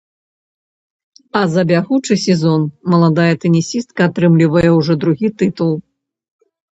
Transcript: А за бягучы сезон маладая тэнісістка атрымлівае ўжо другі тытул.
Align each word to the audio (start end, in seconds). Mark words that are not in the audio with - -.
А 1.39 1.41
за 1.55 1.61
бягучы 1.71 2.13
сезон 2.25 2.61
маладая 2.93 3.27
тэнісістка 3.43 4.01
атрымлівае 4.09 4.69
ўжо 4.79 4.93
другі 5.05 5.27
тытул. 5.43 5.71